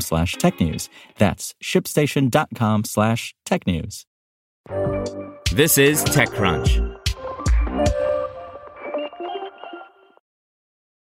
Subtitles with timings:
[0.00, 0.88] slash technews.
[1.18, 4.04] That's shipstation.com slash technews.
[5.52, 6.94] This is TechCrunch.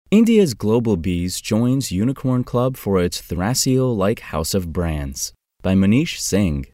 [0.10, 6.66] India's GlobalBees joins Unicorn Club for its Thrasio like house of brands by Manish Singh.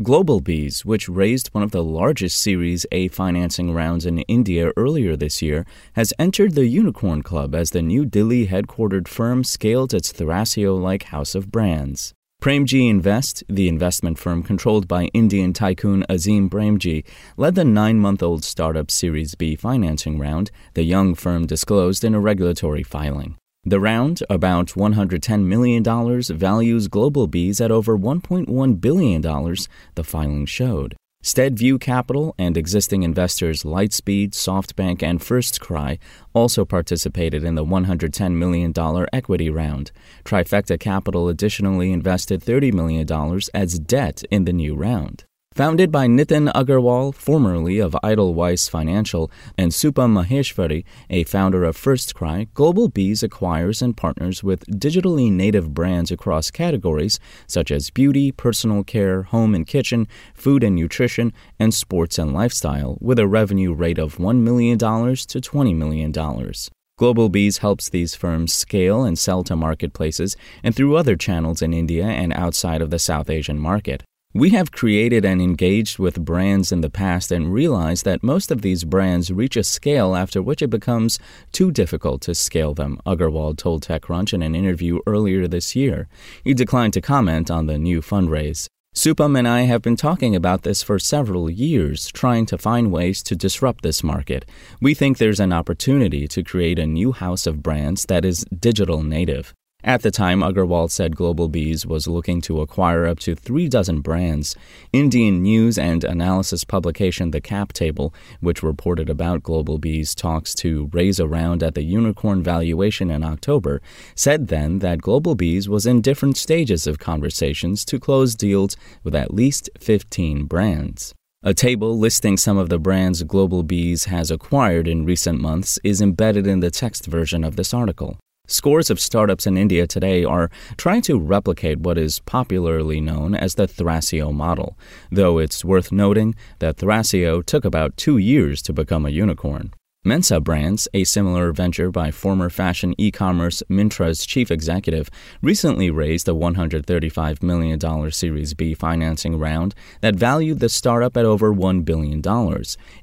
[0.00, 5.42] GlobalBees, which raised one of the largest Series A financing rounds in India earlier this
[5.42, 10.80] year, has entered the Unicorn Club as the New Delhi headquartered firm scaled its Thrasio
[10.80, 12.14] like house of brands.
[12.40, 17.04] Premji Invest, the investment firm controlled by Indian tycoon Azim Premji,
[17.36, 22.14] led the nine month old startup Series B financing round, the young firm disclosed in
[22.14, 23.36] a regulatory filing.
[23.64, 30.96] The round, about $110 million, values GlobalBees at over $1.1 billion, the filing showed.
[31.24, 35.98] SteadView Capital and existing investors Lightspeed, SoftBank, and FirstCry
[36.32, 38.72] also participated in the $110 million
[39.12, 39.90] equity round.
[40.24, 45.24] Trifecta Capital additionally invested $30 million as debt in the new round.
[45.58, 52.48] Founded by Nitin Agarwal, formerly of Edelweiss Financial, and Supam Maheshwari, a founder of FirstCry,
[52.52, 59.24] GlobalBees acquires and partners with digitally native brands across categories such as beauty, personal care,
[59.24, 64.18] home and kitchen, food and nutrition, and sports and lifestyle, with a revenue rate of
[64.18, 66.12] $1 million to $20 million.
[66.12, 72.04] GlobalBees helps these firms scale and sell to marketplaces and through other channels in India
[72.04, 74.04] and outside of the South Asian market.
[74.34, 78.60] We have created and engaged with brands in the past and realized that most of
[78.60, 81.18] these brands reach a scale after which it becomes
[81.50, 86.08] too difficult to scale them, Agarwal told TechCrunch in an interview earlier this year.
[86.44, 88.66] He declined to comment on the new fundraise.
[88.94, 93.22] Supam and I have been talking about this for several years, trying to find ways
[93.22, 94.44] to disrupt this market.
[94.82, 99.02] We think there's an opportunity to create a new house of brands that is digital
[99.02, 99.54] native.
[99.84, 104.56] At the time, Agarwal said GlobalBees was looking to acquire up to three dozen brands.
[104.92, 111.20] Indian news and analysis publication The Cap Table, which reported about GlobalBees' talks to raise
[111.20, 113.80] a round at the unicorn valuation in October,
[114.16, 119.32] said then that GlobalBees was in different stages of conversations to close deals with at
[119.32, 121.14] least 15 brands.
[121.44, 126.48] A table listing some of the brands GlobalBees has acquired in recent months is embedded
[126.48, 128.18] in the text version of this article.
[128.50, 133.56] Scores of startups in India today are trying to replicate what is popularly known as
[133.56, 134.78] the Thrasio model,
[135.12, 139.74] though it's worth noting that Thrasio took about two years to become a unicorn.
[140.08, 145.10] Mensa Brands, a similar venture by former fashion e commerce Myntra's chief executive,
[145.42, 151.52] recently raised a $135 million Series B financing round that valued the startup at over
[151.52, 152.22] $1 billion.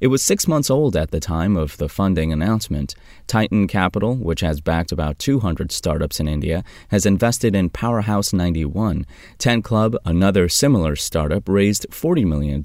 [0.02, 2.96] It was six months old at the time of the funding announcement.
[3.28, 9.06] Titan Capital, which has backed about 200 startups in India, has invested in Powerhouse 91.
[9.38, 12.64] 10 Club, another similar startup, raised $40 million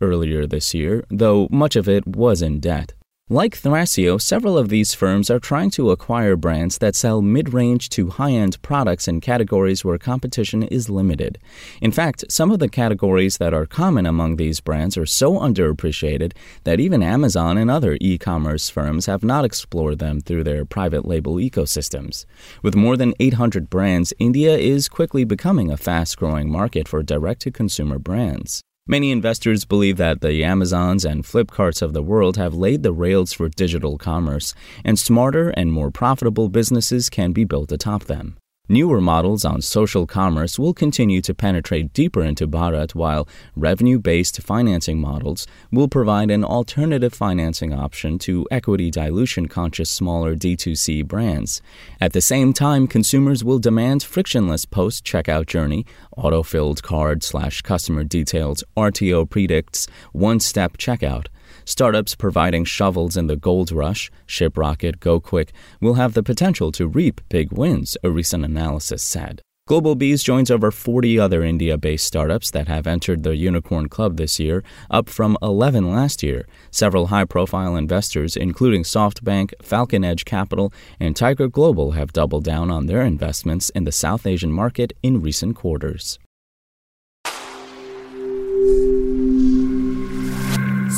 [0.00, 2.94] earlier this year, though much of it was in debt.
[3.32, 7.88] Like Thrasio, several of these firms are trying to acquire brands that sell mid range
[7.88, 11.38] to high end products in categories where competition is limited.
[11.80, 16.34] In fact, some of the categories that are common among these brands are so underappreciated
[16.64, 21.06] that even Amazon and other e commerce firms have not explored them through their private
[21.06, 22.26] label ecosystems.
[22.62, 27.40] With more than 800 brands, India is quickly becoming a fast growing market for direct
[27.40, 28.62] to consumer brands.
[28.86, 33.32] Many investors believe that the Amazons and Flipkarts of the world have laid the rails
[33.32, 38.36] for digital commerce, and smarter and more profitable businesses can be built atop them.
[38.72, 44.40] Newer models on social commerce will continue to penetrate deeper into Bharat, while revenue based
[44.40, 51.60] financing models will provide an alternative financing option to equity dilution conscious smaller D2C brands.
[52.00, 55.84] At the same time, consumers will demand frictionless post checkout journey,
[56.16, 61.26] auto filled card slash customer details, RTO predicts, one step checkout.
[61.64, 65.50] Startups providing shovels in the gold rush, ShipRocket, GoKwik,
[65.80, 69.42] will have the potential to reap big wins, a recent analysis said.
[69.68, 74.40] GlobalBees joins over 40 other India based startups that have entered the Unicorn Club this
[74.40, 76.48] year, up from 11 last year.
[76.72, 82.72] Several high profile investors, including SoftBank, Falcon Edge Capital, and Tiger Global, have doubled down
[82.72, 86.18] on their investments in the South Asian market in recent quarters.